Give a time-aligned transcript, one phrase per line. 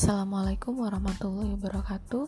[0.00, 2.24] Assalamualaikum warahmatullahi wabarakatuh.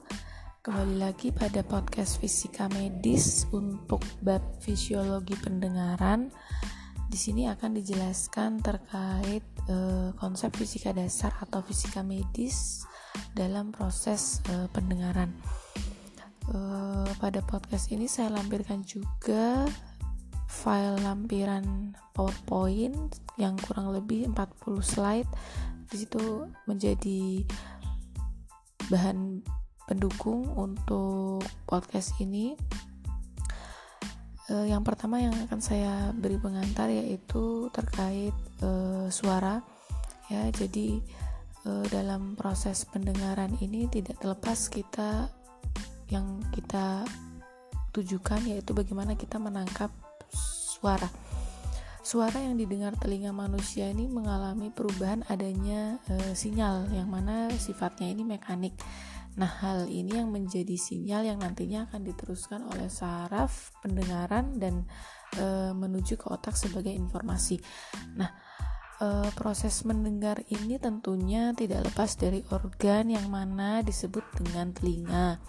[0.60, 6.28] Kembali lagi pada podcast fisika medis untuk bab fisiologi pendengaran.
[7.08, 9.76] Di sini akan dijelaskan terkait e,
[10.20, 12.84] konsep fisika dasar atau fisika medis
[13.32, 15.32] dalam proses e, pendengaran.
[16.52, 16.58] E,
[17.16, 19.64] pada podcast ini saya lampirkan juga
[20.44, 25.30] file lampiran PowerPoint yang kurang lebih 40 slide
[25.92, 27.44] di situ menjadi
[28.88, 29.44] bahan
[29.84, 32.56] pendukung untuk podcast ini.
[34.48, 38.32] Uh, yang pertama yang akan saya beri pengantar yaitu terkait
[38.64, 39.60] uh, suara
[40.32, 40.48] ya.
[40.48, 40.96] Jadi
[41.68, 45.28] uh, dalam proses pendengaran ini tidak terlepas kita
[46.08, 47.04] yang kita
[47.92, 49.92] tujukan yaitu bagaimana kita menangkap
[50.32, 51.08] suara
[52.02, 58.26] suara yang didengar telinga manusia ini mengalami perubahan adanya e, sinyal yang mana sifatnya ini
[58.26, 58.74] mekanik.
[59.38, 64.84] Nah, hal ini yang menjadi sinyal yang nantinya akan diteruskan oleh saraf pendengaran dan
[65.38, 67.62] e, menuju ke otak sebagai informasi.
[68.18, 68.28] Nah,
[69.00, 75.40] e, proses mendengar ini tentunya tidak lepas dari organ yang mana disebut dengan telinga.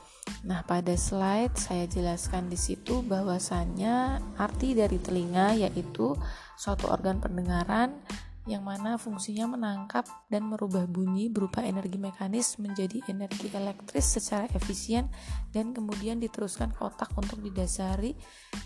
[0.47, 6.15] Nah, pada slide saya jelaskan di situ bahwasannya arti dari telinga yaitu
[6.57, 7.99] suatu organ pendengaran
[8.43, 15.07] yang mana fungsinya menangkap dan merubah bunyi berupa energi mekanis menjadi energi elektris secara efisien
[15.55, 18.11] dan kemudian diteruskan ke otak untuk didasari,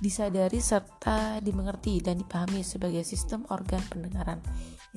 [0.02, 4.42] disadari serta dimengerti dan dipahami sebagai sistem organ pendengaran.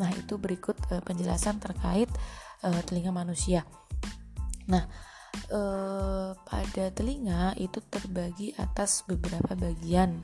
[0.01, 2.09] Nah, itu berikut uh, penjelasan terkait
[2.65, 3.69] uh, telinga manusia.
[4.65, 4.89] Nah,
[5.53, 10.23] uh, pada telinga itu terbagi atas beberapa bagian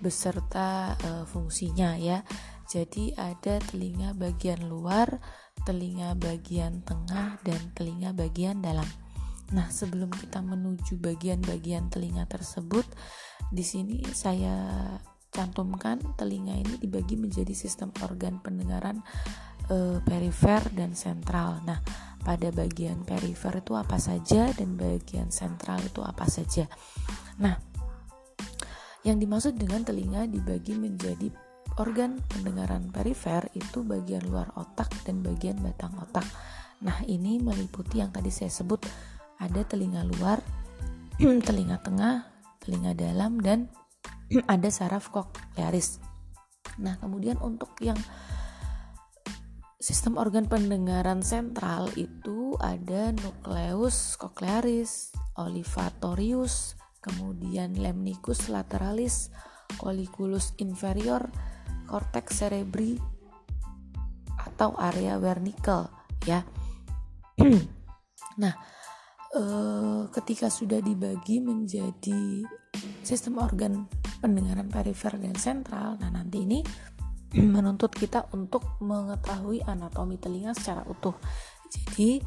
[0.00, 2.20] beserta uh, fungsinya ya.
[2.64, 5.20] Jadi ada telinga bagian luar,
[5.68, 8.88] telinga bagian tengah dan telinga bagian dalam.
[9.52, 12.88] Nah, sebelum kita menuju bagian-bagian telinga tersebut,
[13.52, 14.56] di sini saya
[15.34, 19.02] cantumkan telinga ini dibagi menjadi sistem organ pendengaran
[19.66, 21.60] e, perifer dan sentral.
[21.66, 21.82] Nah,
[22.24, 26.64] pada bagian perifer itu apa saja dan bagian sentral itu apa saja.
[27.38, 27.54] Nah,
[29.04, 31.28] yang dimaksud dengan telinga dibagi menjadi
[31.76, 36.24] organ pendengaran perifer itu bagian luar otak dan bagian batang otak.
[36.80, 38.80] Nah, ini meliputi yang tadi saya sebut
[39.36, 40.40] ada telinga luar,
[41.48, 42.24] telinga tengah,
[42.64, 43.68] telinga dalam dan
[44.54, 46.00] ada saraf koklearis.
[46.80, 47.98] Nah, kemudian untuk yang
[49.84, 59.28] sistem organ pendengaran sentral itu ada nukleus koklearis, olfatorius, kemudian lemnicus lateralis,
[59.76, 61.28] colliculus inferior,
[61.84, 62.96] cortex cerebri
[64.40, 65.92] atau area wernickel
[66.24, 66.40] ya.
[68.40, 68.56] nah,
[69.36, 69.42] e,
[70.16, 72.40] ketika sudah dibagi menjadi
[73.04, 73.84] sistem organ
[74.24, 76.64] pendengaran perifer dan sentral, nah nanti ini
[77.34, 81.14] menuntut kita untuk mengetahui anatomi telinga secara utuh.
[81.66, 82.22] Jadi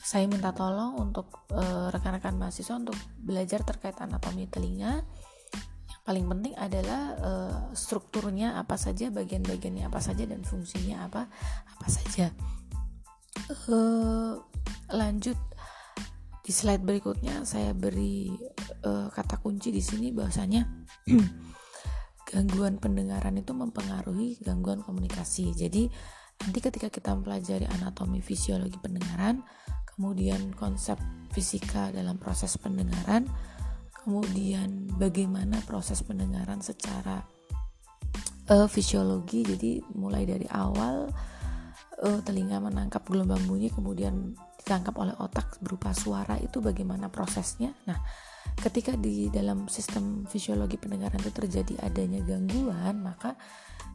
[0.00, 5.04] saya minta tolong untuk uh, rekan-rekan mahasiswa untuk belajar terkait anatomi telinga.
[5.88, 11.28] Yang paling penting adalah uh, strukturnya apa saja, bagian-bagiannya apa saja dan fungsinya apa
[11.76, 12.32] apa saja.
[13.68, 14.40] Uh,
[14.88, 15.36] lanjut
[16.40, 18.32] di slide berikutnya saya beri
[18.88, 20.64] uh, kata kunci di sini bahwasanya
[22.28, 25.56] gangguan pendengaran itu mempengaruhi gangguan komunikasi.
[25.56, 25.88] Jadi
[26.44, 29.40] nanti ketika kita mempelajari anatomi fisiologi pendengaran,
[29.96, 31.00] kemudian konsep
[31.32, 33.24] fisika dalam proses pendengaran,
[34.04, 37.24] kemudian bagaimana proses pendengaran secara
[38.52, 39.48] uh, fisiologi.
[39.48, 41.08] Jadi mulai dari awal
[42.04, 47.72] uh, telinga menangkap gelombang bunyi, kemudian ditangkap oleh otak berupa suara itu bagaimana prosesnya.
[47.88, 47.96] Nah,
[48.58, 53.38] ketika di dalam sistem fisiologi pendengaran itu terjadi adanya gangguan, maka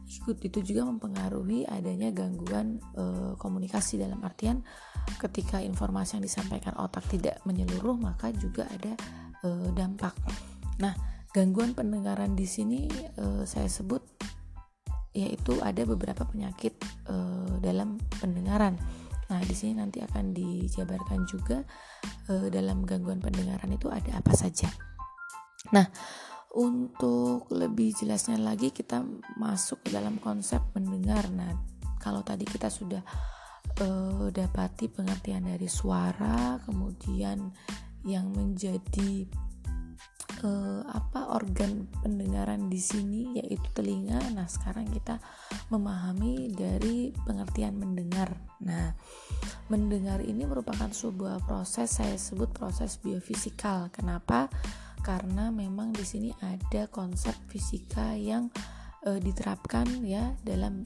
[0.04, 4.60] ikut itu juga mempengaruhi adanya gangguan e, komunikasi dalam artian
[5.16, 8.92] ketika informasi yang disampaikan otak tidak menyeluruh maka juga ada
[9.40, 10.12] e, dampak.
[10.80, 10.92] Nah,
[11.32, 14.04] gangguan pendengaran di sini e, saya sebut
[15.14, 16.74] yaitu ada beberapa penyakit
[17.08, 17.16] e,
[17.64, 18.76] dalam pendengaran.
[19.32, 21.64] Nah, di sini nanti akan dijabarkan juga
[22.28, 24.68] e, dalam gangguan pendengaran itu ada apa saja.
[25.72, 25.88] Nah,
[26.54, 29.02] untuk lebih jelasnya lagi kita
[29.40, 31.26] masuk ke dalam konsep mendengar.
[31.32, 31.50] Nah,
[31.98, 33.02] kalau tadi kita sudah
[33.82, 37.50] uh, dapati pengertian dari suara, kemudian
[38.04, 39.26] yang menjadi
[40.44, 44.20] uh, apa organ pendengaran di sini yaitu telinga.
[44.36, 45.18] Nah, sekarang kita
[45.72, 48.36] memahami dari pengertian mendengar.
[48.62, 48.92] Nah,
[49.72, 53.88] mendengar ini merupakan sebuah proses saya sebut proses biofisikal.
[53.90, 54.52] Kenapa?
[55.04, 58.48] Karena memang di sini ada konsep fisika yang
[59.08, 60.84] uh, diterapkan ya dalam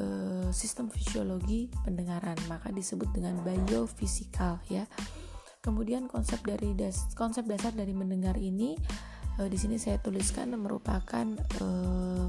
[0.00, 4.84] uh, sistem fisiologi pendengaran, maka disebut dengan biofisikal ya.
[5.64, 8.76] Kemudian konsep dari das, konsep dasar dari mendengar ini
[9.40, 11.24] uh, di sini saya tuliskan merupakan
[11.64, 12.28] uh,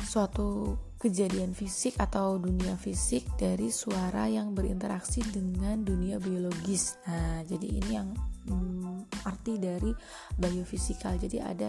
[0.00, 6.96] suatu kejadian fisik atau dunia fisik dari suara yang berinteraksi dengan dunia biologis.
[7.04, 8.08] Nah, jadi ini yang
[8.48, 9.90] um, arti dari
[10.38, 11.18] biofisikal.
[11.18, 11.68] Jadi ada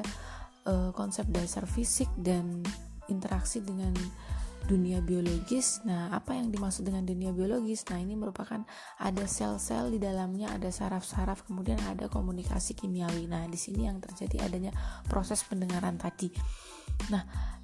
[0.69, 2.61] uh, konsep dasar fisik dan
[3.09, 3.91] interaksi dengan
[4.63, 5.83] dunia biologis.
[5.83, 7.83] Nah, apa yang dimaksud dengan dunia biologis?
[7.91, 8.63] Nah, ini merupakan
[8.99, 13.27] ada sel-sel di dalamnya, ada saraf-saraf, kemudian ada komunikasi kimiawi.
[13.27, 14.71] Nah, di sini yang terjadi adanya
[15.07, 16.31] proses pendengaran tadi.
[17.11, 17.23] Nah,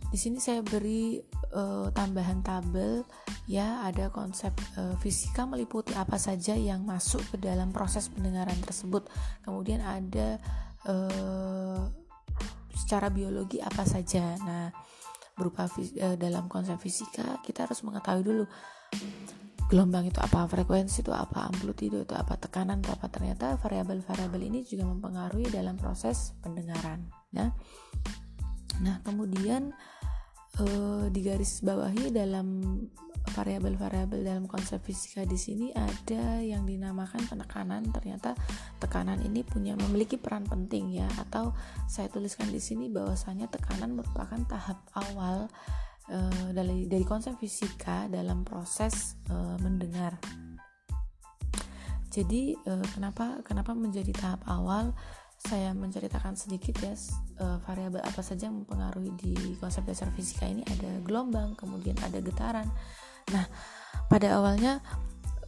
[0.09, 1.21] di sini saya beri
[1.53, 3.05] uh, tambahan tabel
[3.45, 9.05] ya, ada konsep uh, fisika meliputi apa saja yang masuk ke dalam proses pendengaran tersebut.
[9.45, 10.41] Kemudian ada
[10.89, 11.87] uh,
[12.73, 14.35] secara biologi apa saja.
[14.41, 14.73] Nah,
[15.39, 18.43] berupa uh, dalam konsep fisika kita harus mengetahui dulu
[19.69, 23.05] gelombang itu apa, frekuensi itu apa, amplitude itu apa, tekanan itu apa.
[23.05, 27.05] Ternyata variabel-variabel ini juga mempengaruhi dalam proses pendengaran.
[27.29, 27.53] Ya.
[28.81, 29.69] Nah, kemudian
[30.57, 32.81] uh, di garis bawahi dalam
[33.33, 37.87] variabel-variabel dalam konsep fisika di sini ada yang dinamakan penekanan.
[37.89, 38.33] Ternyata
[38.81, 41.53] tekanan ini punya memiliki peran penting ya atau
[41.85, 45.47] saya tuliskan di sini bahwasanya tekanan merupakan tahap awal
[46.09, 50.17] uh, dari dari konsep fisika dalam proses uh, mendengar.
[52.09, 54.91] Jadi uh, kenapa kenapa menjadi tahap awal?
[55.39, 56.91] saya menceritakan sedikit ya
[57.63, 62.67] variabel apa saja yang mempengaruhi di konsep dasar fisika ini ada gelombang, kemudian ada getaran,
[63.33, 63.45] Nah,
[64.09, 64.81] pada awalnya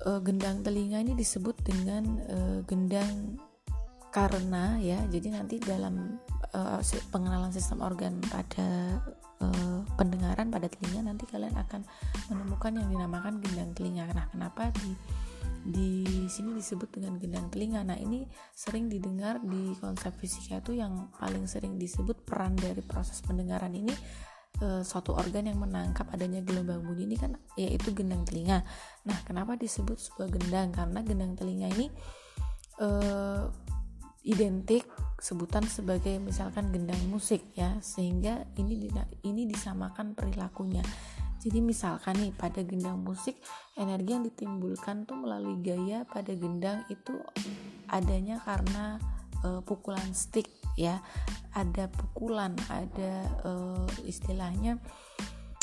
[0.05, 3.37] uh, gendang telinga ini disebut dengan uh, gendang
[4.11, 4.99] karena ya.
[5.07, 6.19] Jadi nanti dalam
[6.53, 6.79] uh,
[7.09, 8.99] pengenalan sistem organ pada
[9.41, 11.81] uh, pendengaran pada telinga nanti kalian akan
[12.29, 14.05] menemukan yang dinamakan gendang telinga.
[14.11, 14.91] Nah, kenapa di
[15.61, 17.85] di sini disebut dengan gendang telinga.
[17.85, 23.21] Nah, ini sering didengar di konsep fisika itu yang paling sering disebut peran dari proses
[23.21, 23.93] pendengaran ini
[24.61, 28.61] e, suatu organ yang menangkap adanya gelombang bunyi ini kan yaitu gendang telinga.
[29.09, 30.69] Nah, kenapa disebut sebuah gendang?
[30.69, 31.89] Karena gendang telinga ini
[32.77, 32.87] e,
[34.21, 34.85] identik
[35.17, 38.85] sebutan sebagai misalkan gendang musik ya, sehingga ini
[39.25, 40.85] ini disamakan perilakunya.
[41.41, 43.41] Jadi misalkan nih pada gendang musik
[43.73, 47.17] energi yang ditimbulkan tuh melalui gaya pada gendang itu
[47.89, 49.01] adanya karena
[49.41, 51.03] uh, pukulan stick ya.
[51.51, 54.79] Ada pukulan ada uh, istilahnya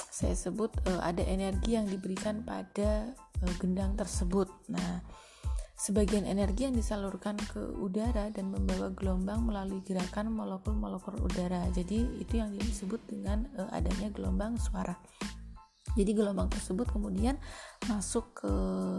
[0.09, 4.51] saya sebut uh, ada energi yang diberikan pada uh, gendang tersebut.
[4.69, 5.01] Nah
[5.79, 11.71] sebagian energi yang disalurkan ke udara dan membawa gelombang melalui gerakan molekul-molekul udara.
[11.71, 14.99] Jadi itu yang disebut dengan uh, adanya gelombang suara.
[15.95, 17.39] Jadi gelombang tersebut kemudian
[17.87, 18.53] masuk ke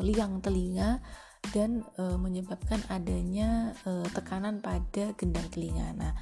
[0.04, 1.04] liang telinga
[1.50, 5.94] dan e, menyebabkan adanya e, tekanan pada gendang telinga.
[5.98, 6.14] Nah,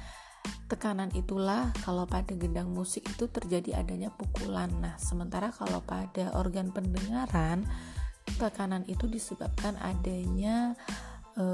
[0.68, 4.68] tekanan itulah kalau pada gendang musik itu terjadi adanya pukulan.
[4.80, 7.64] Nah, sementara kalau pada organ pendengaran
[8.36, 10.76] tekanan itu disebabkan adanya
[11.36, 11.44] e,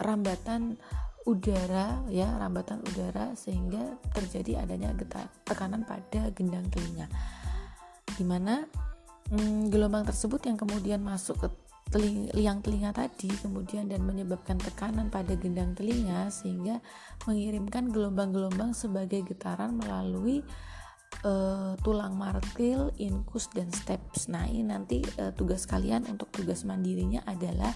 [0.00, 0.80] rambatan
[1.24, 7.08] udara ya rambatan udara sehingga terjadi adanya getar, tekanan pada gendang telinga
[8.14, 8.68] di mana
[9.32, 11.48] hmm, gelombang tersebut yang kemudian masuk ke
[12.34, 16.82] liang telinga tadi kemudian dan menyebabkan tekanan pada gendang telinga sehingga
[17.28, 20.42] mengirimkan gelombang-gelombang sebagai getaran melalui
[21.22, 24.26] uh, tulang martil, inkus dan steps.
[24.26, 27.70] Nah, ini nanti uh, tugas kalian untuk tugas mandirinya adalah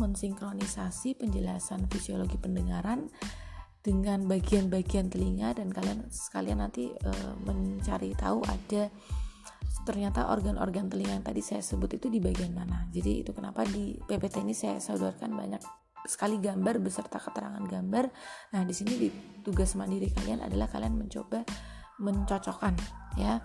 [0.00, 3.10] mensinkronisasi penjelasan fisiologi pendengaran
[3.80, 8.92] dengan bagian-bagian telinga dan kalian sekalian nanti uh, mencari tahu ada
[9.86, 12.86] ternyata organ-organ telinga yang tadi saya sebut itu di bagian mana.
[12.90, 15.62] Jadi itu kenapa di PPT ini saya saudarakan banyak
[16.04, 18.04] sekali gambar beserta keterangan gambar.
[18.56, 19.08] Nah, di sini di
[19.44, 21.44] tugas mandiri kalian adalah kalian mencoba
[22.00, 22.74] mencocokkan
[23.20, 23.38] ya.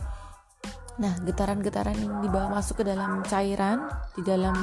[0.95, 3.83] Nah, getaran-getaran yang dibawa masuk ke dalam cairan
[4.15, 4.55] di dalam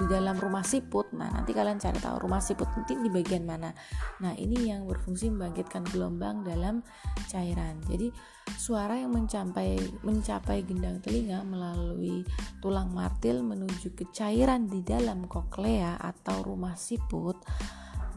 [0.00, 1.12] di dalam rumah siput.
[1.14, 3.70] Nah, nanti kalian cari tahu rumah siput nanti di bagian mana.
[4.22, 6.82] Nah, ini yang berfungsi membangkitkan gelombang dalam
[7.30, 7.78] cairan.
[7.86, 8.10] Jadi,
[8.58, 12.26] suara yang mencapai mencapai gendang telinga melalui
[12.60, 17.40] tulang martil menuju ke cairan di dalam koklea atau rumah siput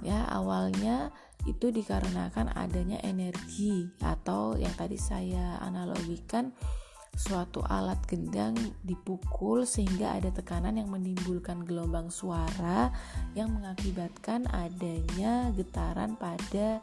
[0.05, 1.09] ya awalnya
[1.47, 6.51] itu dikarenakan adanya energi atau yang tadi saya analogikan
[7.17, 8.53] suatu alat gendang
[8.85, 12.93] dipukul sehingga ada tekanan yang menimbulkan gelombang suara
[13.33, 16.77] yang mengakibatkan adanya getaran pada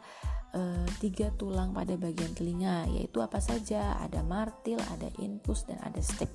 [0.51, 0.61] e,
[0.99, 6.29] tiga tulang pada bagian telinga yaitu apa saja ada martil, ada infus dan ada stick.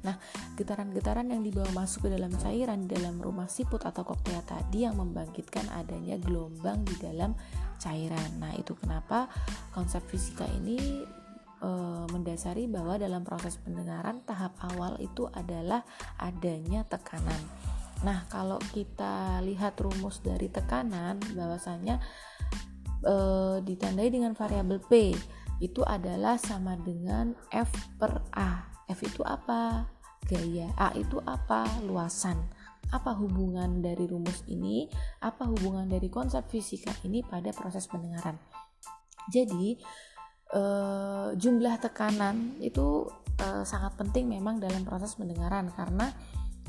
[0.00, 0.16] Nah,
[0.56, 4.96] getaran-getaran yang dibawa masuk ke dalam cairan di dalam rumah siput atau koklea tadi yang
[4.96, 7.36] membangkitkan adanya gelombang di dalam
[7.76, 8.40] cairan.
[8.40, 9.28] Nah, itu kenapa
[9.76, 11.04] konsep fisika ini
[11.60, 11.70] e,
[12.10, 15.84] mendasari bahwa dalam proses pendengaran tahap awal itu adalah
[16.16, 17.40] adanya tekanan.
[18.00, 22.00] Nah, kalau kita lihat rumus dari tekanan bahwasanya
[23.04, 23.14] e,
[23.60, 25.12] ditandai dengan variabel P
[25.60, 27.68] itu adalah sama dengan F
[28.00, 28.64] per A.
[28.88, 29.84] F itu apa?
[30.24, 30.72] Gaya.
[30.80, 31.68] A itu apa?
[31.84, 32.40] Luasan.
[32.90, 34.88] Apa hubungan dari rumus ini?
[35.20, 38.40] Apa hubungan dari konsep fisika ini pada proses pendengaran?
[39.30, 39.78] Jadi,
[40.54, 43.06] uh, jumlah tekanan itu
[43.42, 46.10] uh, sangat penting memang dalam proses pendengaran karena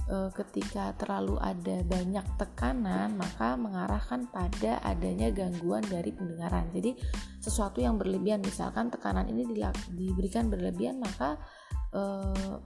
[0.10, 6.70] uh, ketika terlalu ada banyak tekanan maka mengarahkan pada adanya gangguan dari pendengaran.
[6.74, 6.98] Jadi
[7.42, 9.46] sesuatu yang berlebihan misalkan tekanan ini
[9.92, 11.38] diberikan berlebihan maka
[11.94, 12.58] uh,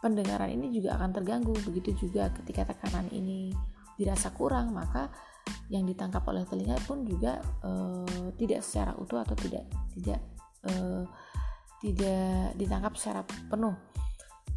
[0.00, 1.54] pendengaran ini juga akan terganggu.
[1.68, 3.52] Begitu juga ketika tekanan ini
[4.00, 5.12] dirasa kurang maka
[5.70, 10.20] yang ditangkap oleh telinga pun juga uh, tidak secara utuh atau tidak tidak
[10.66, 11.06] uh,
[11.80, 13.72] tidak ditangkap secara penuh.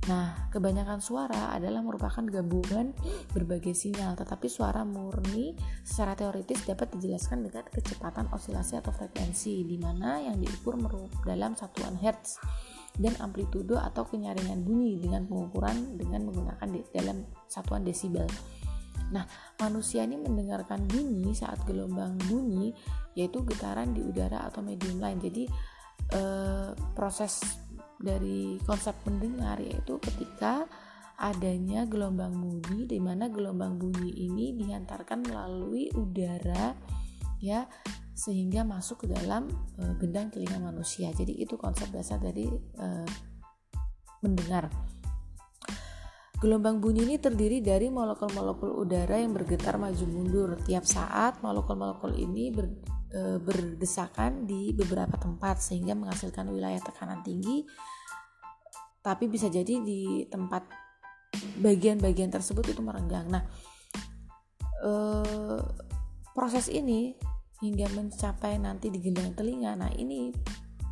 [0.04, 2.92] Nah, kebanyakan suara adalah merupakan gabungan
[3.32, 5.56] berbagai sinyal, tetapi suara murni
[5.88, 10.76] secara teoritis dapat dijelaskan dengan kecepatan osilasi atau frekuensi, di mana yang diukur
[11.24, 12.36] dalam satuan hertz
[13.00, 18.28] dan amplitudo atau kenyaringan bunyi dengan pengukuran dengan menggunakan dalam satuan desibel.
[19.14, 19.26] Nah,
[19.62, 22.74] manusia ini mendengarkan bunyi saat gelombang bunyi
[23.14, 25.22] yaitu getaran di udara atau medium lain.
[25.22, 25.44] Jadi
[26.18, 27.44] eh, proses
[28.02, 30.68] dari konsep mendengar yaitu ketika
[31.24, 36.74] adanya gelombang bunyi di mana gelombang bunyi ini dihantarkan melalui udara
[37.40, 37.70] ya
[38.14, 41.10] sehingga masuk ke dalam e, gendang telinga manusia.
[41.14, 42.88] Jadi itu konsep dasar dari e,
[44.22, 44.70] mendengar.
[46.44, 50.60] Gelombang bunyi ini terdiri dari molekul-molekul udara yang bergetar maju mundur.
[50.68, 52.68] Tiap saat molekul-molekul ini ber,
[53.16, 57.64] e, berdesakan di beberapa tempat sehingga menghasilkan wilayah tekanan tinggi.
[59.00, 60.68] Tapi bisa jadi di tempat
[61.64, 63.32] bagian-bagian tersebut itu merenggang.
[63.32, 63.48] Nah,
[64.84, 64.92] e,
[66.36, 67.16] proses ini
[67.64, 69.80] hingga mencapai nanti di gendang telinga.
[69.80, 70.36] Nah, ini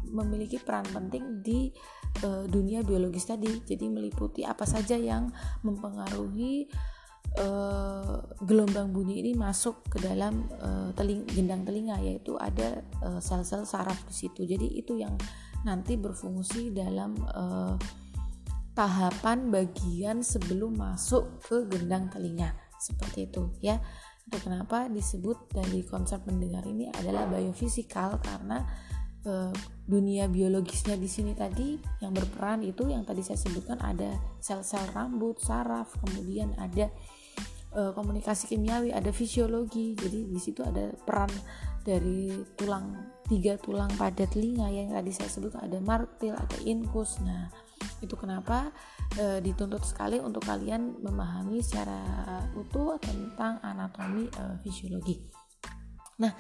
[0.08, 1.70] memiliki peran penting di
[2.26, 3.62] uh, dunia biologis tadi.
[3.62, 5.30] Jadi meliputi apa saja yang
[5.62, 6.66] mempengaruhi
[7.42, 12.82] uh, gelombang bunyi ini masuk ke dalam uh, teling gendang telinga yaitu ada
[13.22, 14.48] sel-sel saraf di situ.
[14.48, 15.14] Jadi itu yang
[15.62, 17.14] nanti berfungsi dalam
[18.72, 22.56] tahapan bagian sebelum masuk ke gendang telinga.
[22.80, 23.78] Seperti itu ya.
[24.26, 28.64] Itu kenapa disebut dari konsep mendengar ini adalah biofisikal karena
[29.26, 29.52] e,
[29.92, 35.36] dunia biologisnya di sini tadi yang berperan itu yang tadi saya sebutkan ada sel-sel rambut,
[35.44, 36.88] saraf, kemudian ada
[37.76, 39.92] e, komunikasi kimiawi, ada fisiologi.
[40.00, 41.28] Jadi di situ ada peran
[41.84, 47.20] dari tulang tiga tulang pada telinga yang tadi saya sebut ada martil, ada inkus.
[47.20, 47.52] Nah,
[48.00, 48.72] itu kenapa
[49.20, 52.00] e, dituntut sekali untuk kalian memahami secara
[52.56, 55.20] utuh tentang anatomi e, fisiologi.
[56.24, 56.32] Nah,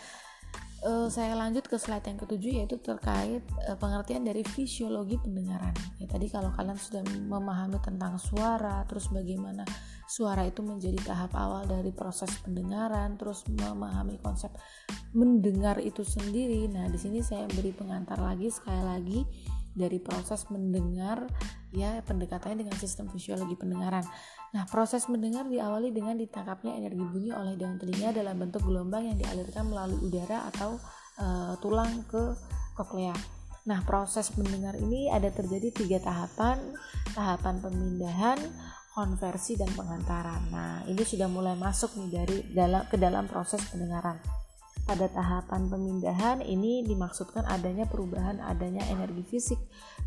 [0.85, 5.73] uh, saya lanjut ke slide yang ketujuh yaitu terkait uh, pengertian dari fisiologi pendengaran.
[6.01, 9.65] Ya tadi kalau kalian sudah memahami tentang suara, terus bagaimana
[10.09, 14.51] suara itu menjadi tahap awal dari proses pendengaran, terus memahami konsep
[15.15, 16.67] mendengar itu sendiri.
[16.67, 19.19] Nah, di sini saya beri pengantar lagi sekali lagi
[19.71, 21.23] dari proses mendengar
[21.71, 24.03] ya pendekatannya dengan sistem fisiologi pendengaran.
[24.51, 29.15] Nah, proses mendengar diawali dengan ditangkapnya energi bunyi oleh daun telinga dalam bentuk gelombang yang
[29.15, 30.75] dialirkan melalui udara atau
[31.15, 32.35] e, tulang ke
[32.75, 33.15] koklea.
[33.71, 36.59] Nah, proses mendengar ini ada terjadi tiga tahapan,
[37.15, 38.39] tahapan pemindahan,
[38.91, 40.43] konversi dan pengantaran.
[40.51, 44.19] Nah, ini sudah mulai masuk nih dari dalam ke dalam proses pendengaran.
[44.83, 49.59] Pada tahapan pemindahan ini dimaksudkan adanya perubahan adanya energi fisik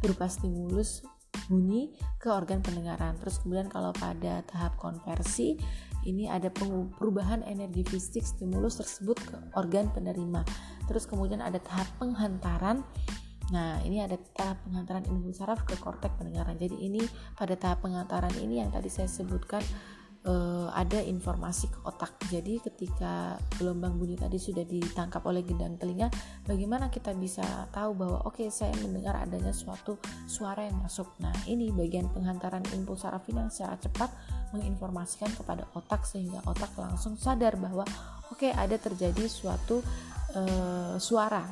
[0.02, 1.00] berupa stimulus
[1.48, 3.16] bunyi ke organ pendengaran.
[3.20, 5.58] Terus kemudian kalau pada tahap konversi
[6.04, 10.44] ini ada perubahan energi fisik stimulus tersebut ke organ penerima.
[10.84, 12.84] Terus kemudian ada tahap penghantaran.
[13.52, 16.56] Nah, ini ada tahap penghantaran infus saraf ke korteks pendengaran.
[16.56, 17.00] Jadi ini
[17.36, 19.60] pada tahap penghantaran ini yang tadi saya sebutkan
[20.25, 22.16] uh, ada informasi ke otak.
[22.28, 26.09] Jadi ketika gelombang bunyi tadi sudah ditangkap oleh gendang telinga,
[26.49, 31.09] bagaimana kita bisa tahu bahwa oke okay, saya mendengar adanya suatu suara yang masuk.
[31.21, 34.11] Nah ini bagian penghantaran impuls saraf yang secara cepat
[34.57, 37.85] menginformasikan kepada otak sehingga otak langsung sadar bahwa
[38.33, 39.85] oke okay, ada terjadi suatu
[40.35, 41.45] uh, suara.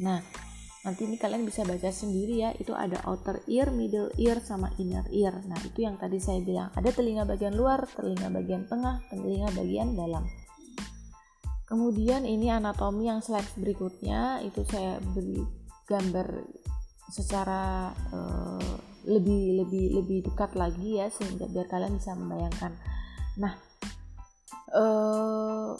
[0.00, 0.49] Nah
[0.80, 2.50] nanti ini kalian bisa baca sendiri ya.
[2.56, 5.40] Itu ada outer ear, middle ear sama inner ear.
[5.44, 6.72] Nah itu yang tadi saya bilang.
[6.76, 10.24] Ada telinga bagian luar, telinga bagian tengah, telinga bagian dalam.
[11.68, 14.42] Kemudian ini anatomi yang slide berikutnya.
[14.42, 15.44] Itu saya beri
[15.86, 16.26] gambar
[17.10, 22.72] secara uh, lebih lebih lebih dekat lagi ya sehingga biar kalian bisa membayangkan.
[23.40, 23.54] Nah
[24.74, 25.74] uh,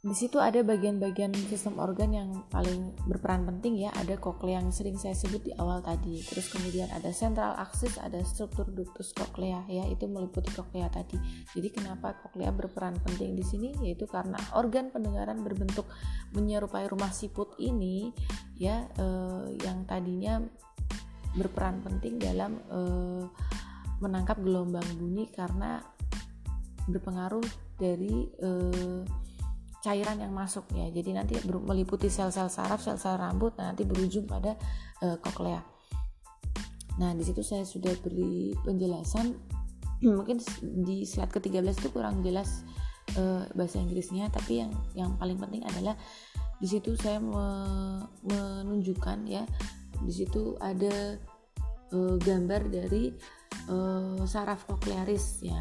[0.00, 3.92] di situ ada bagian-bagian sistem organ yang paling berperan penting ya.
[3.92, 6.24] Ada koklea yang sering saya sebut di awal tadi.
[6.24, 11.20] Terus kemudian ada central axis ada struktur ductus koklea ya itu meliputi koklea tadi.
[11.52, 13.76] Jadi kenapa koklea berperan penting di sini?
[13.84, 15.84] Yaitu karena organ pendengaran berbentuk
[16.32, 18.08] menyerupai rumah siput ini
[18.56, 20.40] ya eh, yang tadinya
[21.36, 23.24] berperan penting dalam eh,
[24.00, 25.84] menangkap gelombang bunyi karena
[26.88, 27.44] berpengaruh
[27.76, 29.04] dari eh,
[29.80, 30.88] cairan yang masuk ya.
[30.92, 34.56] Jadi nanti meliputi sel-sel saraf sel-sel rambut nah, nanti berujung pada
[35.04, 35.60] uh, koklea.
[37.00, 39.32] Nah di situ saya sudah beri penjelasan
[40.16, 40.40] mungkin
[40.84, 42.64] di slide ke-13 itu kurang jelas
[43.16, 45.96] uh, bahasa Inggrisnya tapi yang yang paling penting adalah
[46.60, 47.44] di situ saya me
[48.20, 49.48] menunjukkan ya
[50.04, 51.16] di situ ada
[51.92, 53.12] uh, gambar dari
[53.72, 55.60] uh, saraf koklearis ya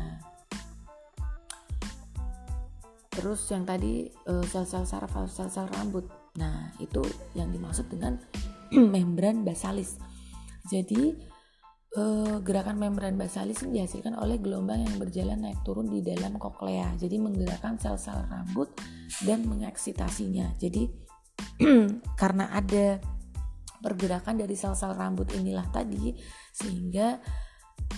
[3.20, 6.08] terus yang tadi uh, sel-sel saraf atau sel-sel rambut.
[6.40, 7.04] Nah itu
[7.36, 8.16] yang dimaksud dengan
[8.96, 10.00] membran basalis
[10.70, 11.18] jadi
[11.98, 16.94] uh, gerakan membran basalis ini dihasilkan oleh gelombang yang berjalan naik turun di dalam koklea.
[16.96, 18.70] Jadi menggerakkan sel-sel rambut
[19.26, 20.54] dan mengeksitasinya.
[20.62, 20.86] Jadi
[22.22, 23.02] karena ada
[23.82, 26.14] pergerakan dari sel-sel rambut inilah tadi
[26.54, 27.18] sehingga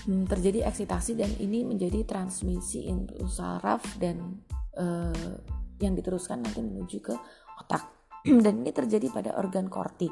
[0.07, 2.87] hmm, terjadi eksitasi dan ini menjadi transmisi
[3.27, 4.45] saraf dan
[4.81, 5.33] uh,
[5.77, 7.13] yang diteruskan nanti menuju ke
[7.61, 7.85] otak
[8.45, 10.09] dan ini terjadi pada organ korti.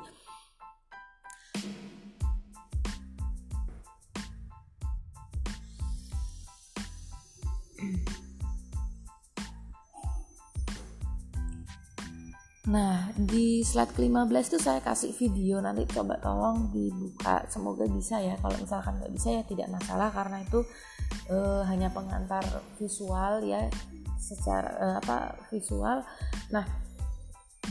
[12.70, 17.42] Nah, di slide ke-15 itu saya kasih video nanti coba tolong dibuka.
[17.50, 18.38] Semoga bisa ya.
[18.38, 20.62] Kalau misalkan nggak bisa ya tidak masalah karena itu
[21.34, 22.46] uh, hanya pengantar
[22.78, 23.66] visual ya
[24.20, 26.04] secara uh, apa visual.
[26.52, 26.68] Nah,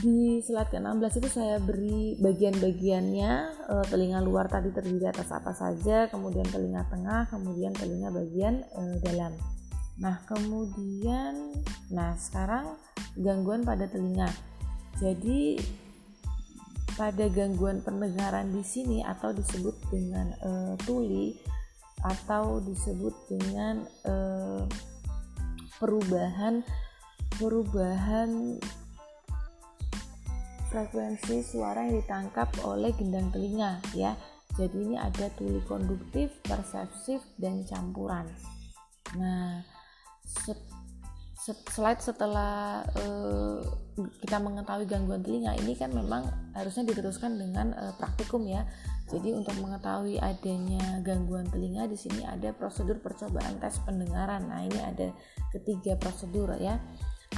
[0.01, 3.33] di slide ke-16 itu saya beri bagian-bagiannya
[3.69, 8.97] uh, telinga luar tadi terdiri atas apa saja, kemudian telinga tengah, kemudian telinga bagian uh,
[9.05, 9.37] dalam.
[9.99, 11.53] Nah, kemudian
[11.91, 12.79] nah sekarang
[13.19, 14.31] gangguan pada telinga.
[14.99, 15.59] Jadi
[16.99, 21.39] pada gangguan pendengaran di sini atau disebut dengan uh, tuli
[22.03, 24.63] atau disebut dengan uh,
[25.79, 26.67] perubahan
[27.39, 28.59] perubahan
[30.69, 34.13] frekuensi suara yang ditangkap oleh gendang telinga ya.
[34.59, 38.27] Jadi ini ada tuli konduktif, persepsif dan campuran.
[39.15, 39.63] Nah,
[41.47, 43.63] slide setelah uh,
[44.21, 48.67] kita mengetahui gangguan telinga ini kan memang harusnya diteruskan dengan uh, praktikum ya.
[49.09, 54.45] Jadi untuk mengetahui adanya gangguan telinga di sini ada prosedur percobaan tes pendengaran.
[54.45, 55.09] Nah, ini ada
[55.49, 56.77] ketiga prosedur ya.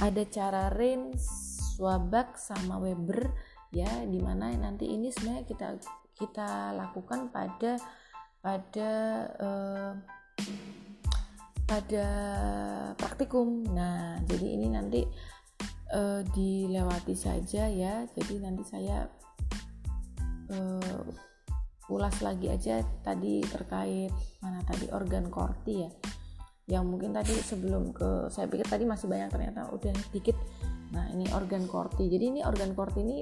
[0.03, 3.31] Ada cara Rain, Swabak sama Weber
[3.71, 5.67] ya di mana nanti ini sebenarnya kita
[6.19, 7.79] kita lakukan pada
[8.43, 8.91] pada
[9.39, 9.91] uh,
[11.63, 12.07] pada
[12.99, 13.63] praktikum.
[13.71, 15.07] Nah, jadi ini nanti
[15.95, 18.03] uh, dilewati saja ya.
[18.11, 19.07] Jadi nanti saya
[20.51, 21.30] uh,
[21.91, 25.91] ulas lagi aja tadi terkait mana tadi organ korti ya.
[26.71, 30.39] Yang mungkin tadi sebelum ke saya pikir tadi masih banyak ternyata udah dikit.
[30.95, 32.07] Nah, ini organ korti.
[32.07, 33.17] Jadi ini organ korti ini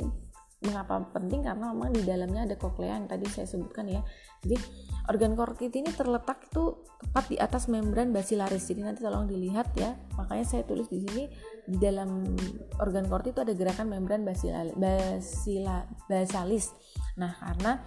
[0.60, 4.04] mengapa penting karena memang di dalamnya ada koklea yang tadi saya sebutkan ya
[4.44, 4.60] jadi
[5.08, 9.96] organ kortit ini terletak itu tepat di atas membran basilaris jadi nanti tolong dilihat ya
[10.20, 11.32] makanya saya tulis di sini
[11.64, 12.36] di dalam
[12.84, 16.76] organ kortit itu ada gerakan membran basila, basila, basalis
[17.16, 17.80] nah karena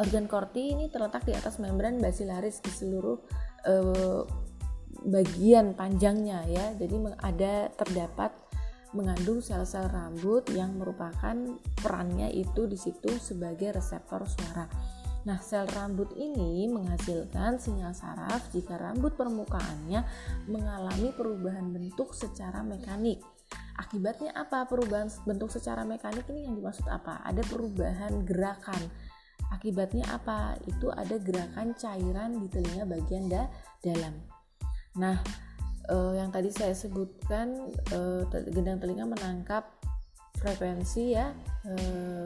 [0.00, 3.18] organ korti ini terletak di atas membran basilaris di seluruh
[3.68, 4.22] eh,
[5.02, 8.32] bagian panjangnya ya jadi ada terdapat
[8.92, 11.36] mengandung sel-sel rambut yang merupakan
[11.80, 14.68] perannya itu di situ sebagai reseptor suara.
[15.22, 20.02] Nah, sel rambut ini menghasilkan sinyal saraf jika rambut permukaannya
[20.50, 23.22] mengalami perubahan bentuk secara mekanik.
[23.78, 24.68] Akibatnya apa?
[24.68, 27.22] Perubahan bentuk secara mekanik ini yang dimaksud apa?
[27.24, 28.82] Ada perubahan gerakan.
[29.50, 30.54] Akibatnya apa?
[30.68, 33.50] Itu ada gerakan cairan di telinga bagian da
[33.82, 34.14] dalam.
[35.00, 35.18] Nah,
[35.90, 39.82] eh, yang tadi saya sebutkan eh, gendang telinga menangkap
[40.42, 41.30] frekuensi ya
[41.62, 41.72] e,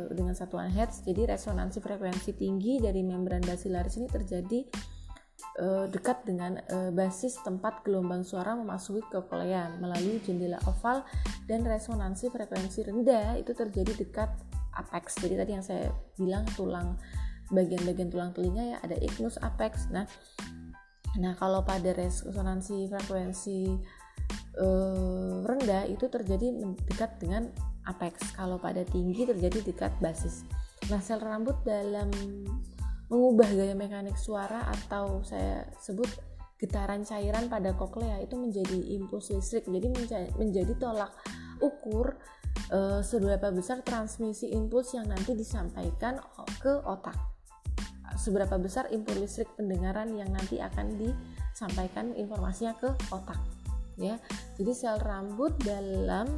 [0.08, 4.60] dengan satuan hertz jadi resonansi frekuensi tinggi dari membran basilaris ini terjadi
[5.60, 11.04] e, dekat dengan e, basis tempat gelombang suara memasuki koklea melalui jendela oval
[11.44, 14.32] dan resonansi frekuensi rendah itu terjadi dekat
[14.76, 17.00] apex jadi tadi yang saya bilang tulang
[17.48, 20.04] bagian-bagian tulang telinga ya ada ignus apex nah
[21.16, 23.60] nah kalau pada resonansi frekuensi
[24.60, 26.52] uh, rendah itu terjadi
[26.88, 27.48] dekat dengan
[27.86, 28.34] apex.
[28.34, 30.42] Kalau pada tinggi terjadi dekat basis.
[30.90, 32.10] Nah, sel rambut dalam
[33.06, 36.10] mengubah gaya mekanik suara atau saya sebut
[36.58, 39.64] getaran cairan pada koklea itu menjadi impuls listrik.
[39.70, 39.86] Jadi
[40.36, 41.14] menjadi tolak
[41.60, 42.16] ukur
[42.70, 46.20] e, seberapa besar transmisi impuls yang nanti disampaikan
[46.60, 47.16] ke otak.
[48.16, 53.38] Seberapa besar impuls listrik pendengaran yang nanti akan disampaikan informasinya ke otak.
[53.96, 54.20] Ya.
[54.56, 56.28] Jadi sel rambut dalam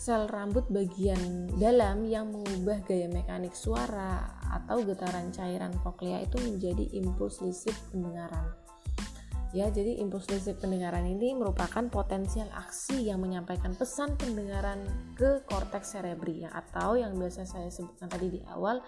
[0.00, 6.84] sel rambut bagian dalam yang mengubah gaya mekanik suara atau getaran cairan koklea itu menjadi
[6.96, 8.59] impuls listrik pendengaran.
[9.50, 14.86] Ya, jadi impuls listrik pendengaran ini merupakan potensial aksi yang menyampaikan pesan pendengaran
[15.18, 18.78] ke korteks cerebri ya, atau yang biasa saya sebutkan tadi di awal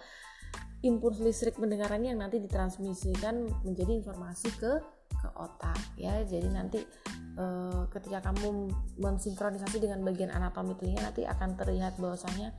[0.87, 4.73] impuls listrik pendengaran yang nanti ditransmisikan menjadi informasi ke
[5.19, 6.23] ke otak ya.
[6.23, 6.79] Jadi nanti
[7.39, 8.71] uh, ketika kamu
[9.03, 12.55] mensinkronisasi dengan bagian anatomi telinga nanti akan terlihat bahwasanya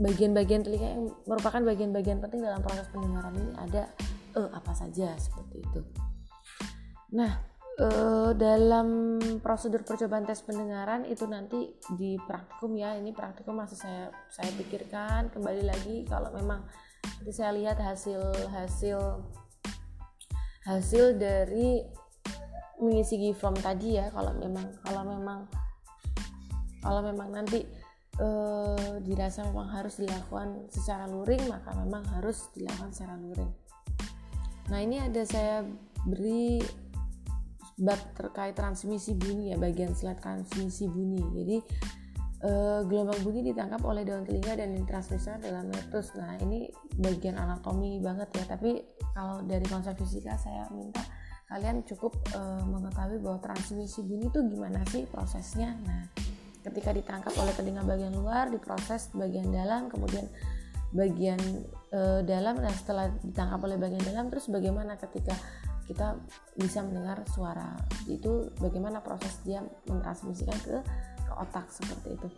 [0.00, 3.82] bagian-bagian telinga yang merupakan bagian-bagian penting dalam proses pendengaran ini ada
[4.32, 5.80] eh apa saja seperti itu.
[7.12, 7.32] Nah,
[7.76, 14.08] uh, dalam prosedur percobaan tes pendengaran itu nanti di praktikum ya, ini praktikum masih saya
[14.32, 15.28] saya pikirkan.
[15.28, 16.64] Kembali lagi kalau memang
[17.20, 18.98] nanti saya lihat hasil hasil
[20.64, 21.84] hasil dari
[22.80, 24.08] mengisi form tadi ya.
[24.08, 25.40] Kalau memang kalau memang
[26.80, 27.60] kalau memang nanti
[28.24, 33.52] uh, dirasa memang harus dilakukan secara luring maka memang harus dilakukan secara luring.
[34.72, 35.60] Nah ini ada saya
[36.08, 36.58] beri
[37.82, 41.18] bab terkait transmisi bunyi ya bagian slide transmisi bunyi.
[41.34, 41.56] Jadi
[42.46, 47.98] uh, gelombang bunyi ditangkap oleh daun telinga dan ditransmisikan dalam metus nah ini bagian anatomi
[47.98, 48.44] banget ya.
[48.54, 51.02] Tapi kalau dari konsep fisika saya minta
[51.50, 55.74] kalian cukup uh, mengetahui bahwa transmisi bunyi itu gimana sih prosesnya.
[55.82, 56.06] Nah
[56.62, 60.30] ketika ditangkap oleh telinga bagian luar diproses bagian dalam kemudian
[60.94, 61.40] bagian
[61.90, 62.62] uh, dalam.
[62.62, 65.34] Nah setelah ditangkap oleh bagian dalam terus bagaimana ketika
[65.86, 66.18] kita
[66.56, 67.76] bisa mendengar suara.
[68.06, 70.76] Itu bagaimana proses dia mentransmisikan ke
[71.26, 72.28] ke otak seperti itu.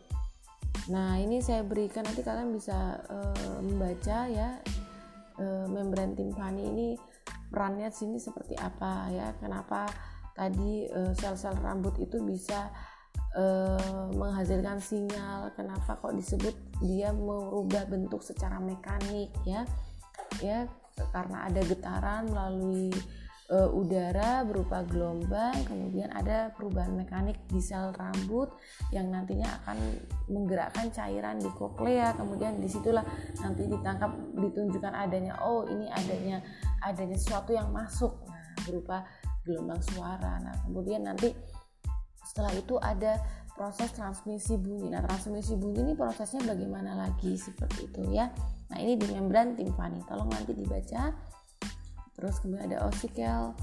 [0.92, 4.61] Nah ini saya berikan nanti kalian bisa uh, membaca ya
[5.40, 6.88] uh, membran timpani ini
[7.48, 9.87] perannya sini seperti apa ya kenapa
[10.35, 12.66] tadi eh, sel-sel rambut itu bisa
[14.14, 19.66] menghasilkan sinyal kenapa kok disebut dia merubah bentuk secara mekanik ya
[20.38, 20.70] ya
[21.11, 22.94] karena ada getaran melalui
[23.50, 28.52] uh, udara berupa gelombang kemudian ada perubahan mekanik di sel rambut
[28.94, 29.76] yang nantinya akan
[30.30, 33.04] menggerakkan cairan di koklea kemudian di situlah
[33.42, 36.40] nanti ditangkap ditunjukkan adanya oh ini adanya
[36.85, 39.04] adanya sesuatu yang masuk nah berupa
[39.44, 40.40] gelombang suara.
[40.40, 41.30] Nah kemudian nanti
[42.24, 43.20] setelah itu ada
[43.54, 44.90] proses transmisi bunyi.
[44.90, 47.37] Nah transmisi bunyi ini prosesnya bagaimana lagi?
[47.37, 48.33] Seperti itu ya.
[48.72, 50.00] Nah ini di membran timpani.
[50.09, 51.12] Tolong nanti dibaca
[52.14, 53.55] terus kemudian ada osikel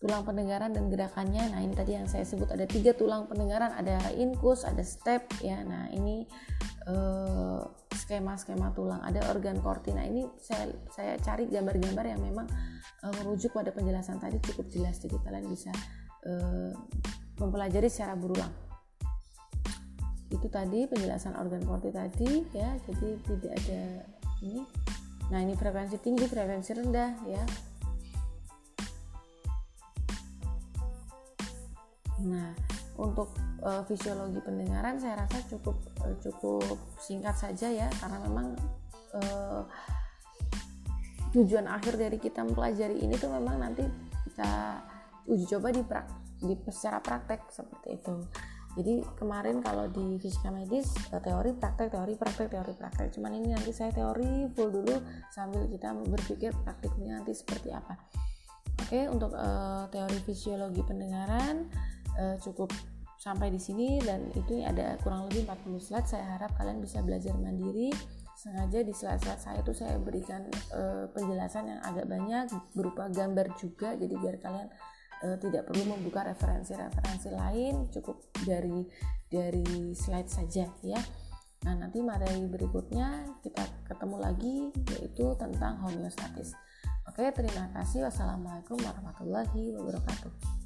[0.00, 1.52] tulang pendengaran dan gerakannya.
[1.52, 3.76] Nah ini tadi yang saya sebut ada tiga tulang pendengaran.
[3.76, 5.60] Ada inkus ada step ya.
[5.60, 6.24] Nah ini
[6.88, 7.60] uh,
[7.92, 9.04] skema-skema tulang.
[9.04, 12.48] Ada organ korti nah ini saya saya cari gambar-gambar yang memang
[13.04, 14.40] uh, merujuk pada penjelasan tadi.
[14.40, 15.70] Cukup jelas jadi kalian bisa
[16.24, 16.72] uh,
[17.36, 18.50] mempelajari secara berulang.
[20.32, 22.72] Itu tadi penjelasan organ korti tadi ya.
[22.88, 23.82] Jadi tidak ada
[24.40, 24.64] ini.
[25.28, 27.44] Nah ini frekuensi tinggi frekuensi rendah ya
[32.26, 32.52] Nah,
[33.00, 33.32] untuk
[33.64, 38.46] uh, fisiologi pendengaran saya rasa cukup uh, cukup singkat saja ya karena memang
[39.16, 39.64] uh,
[41.32, 43.86] tujuan akhir dari kita mempelajari ini tuh memang nanti
[44.28, 44.82] kita
[45.30, 46.06] uji coba di, prak,
[46.42, 48.14] di secara praktek seperti itu.
[48.70, 53.74] jadi kemarin kalau di fisika medis teori praktek teori praktek teori praktek cuman ini nanti
[53.74, 54.94] saya teori full dulu
[55.34, 57.98] sambil kita berpikir praktiknya nanti seperti apa
[58.78, 61.66] oke untuk uh, teori fisiologi pendengaran
[62.18, 62.72] uh, cukup
[63.20, 66.08] sampai di sini dan itu ada kurang lebih 40 slide.
[66.08, 67.92] Saya harap kalian bisa belajar mandiri.
[68.40, 73.92] Sengaja di slide-slide saya tuh saya berikan uh, penjelasan yang agak banyak berupa gambar juga.
[74.00, 74.68] Jadi biar kalian
[75.28, 78.88] uh, tidak perlu membuka referensi-referensi lain cukup dari
[79.28, 81.00] dari slide saja ya.
[81.68, 84.56] Nah nanti materi berikutnya kita ketemu lagi
[84.96, 86.56] yaitu tentang homeostatis
[87.04, 88.08] oke terima kasih.
[88.08, 90.59] Wassalamualaikum warahmatullahi wabarakatuh